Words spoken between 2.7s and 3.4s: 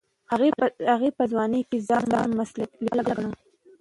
لیکواله ګڼله.